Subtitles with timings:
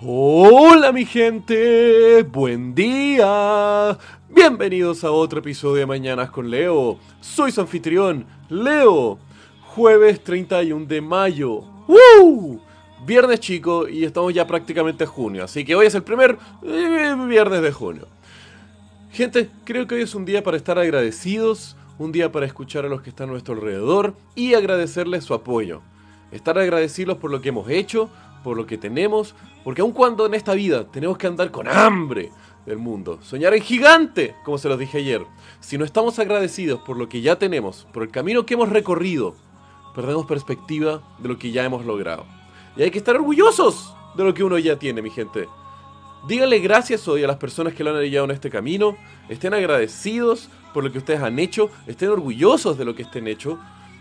[0.00, 3.98] Hola mi gente, buen día.
[4.28, 7.00] Bienvenidos a otro episodio de Mañanas con Leo.
[7.20, 9.18] Soy su anfitrión, Leo.
[9.60, 11.64] Jueves 31 de mayo.
[11.88, 12.60] ¡Woo!
[13.04, 17.16] Viernes chico y estamos ya prácticamente en junio, así que hoy es el primer eh,
[17.26, 18.06] viernes de junio.
[19.10, 22.88] Gente, creo que hoy es un día para estar agradecidos, un día para escuchar a
[22.88, 25.82] los que están a nuestro alrededor y agradecerles su apoyo.
[26.30, 28.10] Estar agradecidos por lo que hemos hecho,
[28.42, 29.34] por lo que tenemos,
[29.64, 32.30] porque aun cuando en esta vida tenemos que andar con hambre
[32.66, 35.24] del mundo, soñar en gigante, como se los dije ayer,
[35.60, 39.34] si no estamos agradecidos por lo que ya tenemos, por el camino que hemos recorrido,
[39.94, 42.26] perdemos perspectiva de lo que ya hemos logrado.
[42.76, 45.48] Y hay que estar orgullosos de lo que uno ya tiene, mi gente.
[46.26, 48.96] Díganle gracias hoy a las personas que lo han llevado en este camino,
[49.28, 53.58] estén agradecidos por lo que ustedes han hecho, estén orgullosos de lo que estén hecho,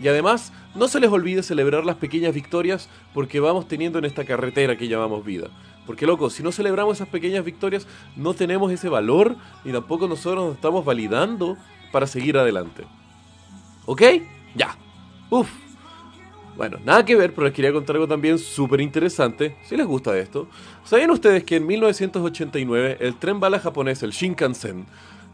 [0.00, 4.24] y además, no se les olvide celebrar las pequeñas victorias porque vamos teniendo en esta
[4.24, 5.48] carretera que llamamos vida.
[5.86, 10.44] Porque loco, si no celebramos esas pequeñas victorias, no tenemos ese valor y tampoco nosotros
[10.44, 11.56] nos estamos validando
[11.90, 12.84] para seguir adelante.
[13.86, 14.02] ¿Ok?
[14.54, 14.76] Ya.
[15.30, 15.48] Uf.
[16.56, 20.18] Bueno, nada que ver, pero les quería contar algo también súper interesante, si les gusta
[20.18, 20.48] esto.
[20.84, 24.84] ¿Sabían ustedes que en 1989 el tren bala japonés, el Shinkansen,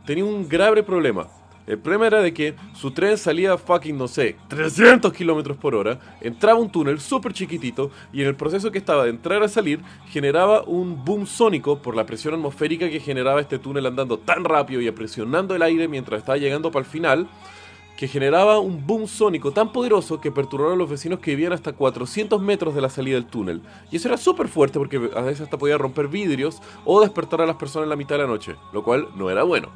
[0.05, 1.29] tenía un grave problema?
[1.67, 5.99] El problema era de que su tren salía fucking, no sé, 300 kilómetros por hora,
[6.21, 9.81] entraba un túnel súper chiquitito y en el proceso que estaba de entrar a salir
[10.09, 14.83] generaba un boom sónico por la presión atmosférica que generaba este túnel andando tan rápido
[14.83, 17.29] y presionando el aire mientras estaba llegando para el final,
[17.97, 21.73] que generaba un boom sónico tan poderoso que perturbaba a los vecinos que vivían hasta
[21.73, 23.63] 400 metros de la salida del túnel.
[23.91, 27.47] Y eso era súper fuerte porque a veces hasta podía romper vidrios o despertar a
[27.47, 29.69] las personas en la mitad de la noche, lo cual no era bueno.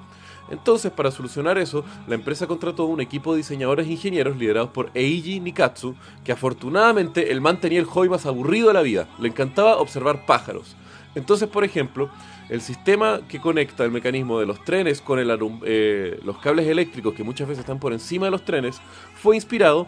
[0.50, 4.90] Entonces, para solucionar eso, la empresa contrató un equipo de diseñadores e ingenieros liderados por
[4.94, 9.28] Eiji Nikatsu, que afortunadamente el man tenía el hobby más aburrido de la vida, le
[9.28, 10.76] encantaba observar pájaros.
[11.14, 12.10] Entonces, por ejemplo,
[12.48, 17.24] el sistema que conecta el mecanismo de los trenes con eh, los cables eléctricos que
[17.24, 18.80] muchas veces están por encima de los trenes
[19.14, 19.86] fue inspirado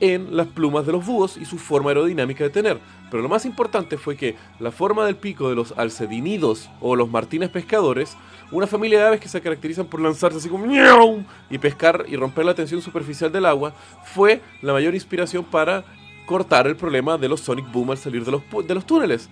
[0.00, 2.80] en las plumas de los búhos y su forma aerodinámica de tener.
[3.10, 7.08] Pero lo más importante fue que la forma del pico de los alcedinidos o los
[7.08, 8.16] martines pescadores,
[8.50, 10.66] una familia de aves que se caracterizan por lanzarse así como
[11.50, 13.74] y pescar y romper la tensión superficial del agua,
[14.04, 15.84] fue la mayor inspiración para
[16.26, 19.28] cortar el problema de los sonic boom al salir de los, de los túneles.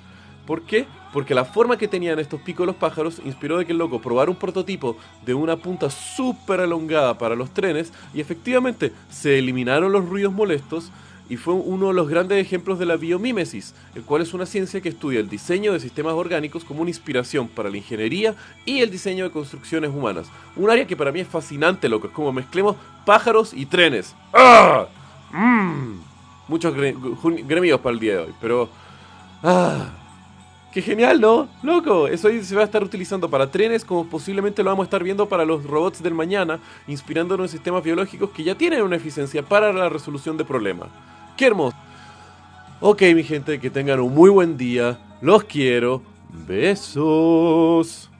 [0.46, 0.86] ¿Por qué?
[1.12, 4.30] Porque la forma que tenían estos picos los pájaros inspiró de que el loco probara
[4.30, 10.08] un prototipo de una punta súper elongada para los trenes y efectivamente se eliminaron los
[10.08, 10.90] ruidos molestos
[11.28, 14.80] y fue uno de los grandes ejemplos de la biomímesis, el cual es una ciencia
[14.80, 18.34] que estudia el diseño de sistemas orgánicos como una inspiración para la ingeniería
[18.66, 20.26] y el diseño de construcciones humanas.
[20.56, 24.14] Un área que para mí es fascinante, loco, es como mezclemos pájaros y trenes.
[24.34, 24.86] ¡Ah!
[25.32, 26.00] ¡Mmm!
[26.46, 28.68] Muchos gremios para el día de hoy, pero...
[29.42, 30.03] ¡Ah!
[30.74, 31.46] Qué genial, ¿no?
[31.62, 35.04] Loco, eso se va a estar utilizando para trenes como posiblemente lo vamos a estar
[35.04, 36.58] viendo para los robots del mañana,
[36.88, 40.88] inspirándonos en sistemas biológicos que ya tienen una eficiencia para la resolución de problemas.
[41.36, 41.76] ¡Qué hermoso!
[42.80, 44.98] Ok, mi gente, que tengan un muy buen día.
[45.20, 46.02] Los quiero.
[46.48, 48.10] Besos.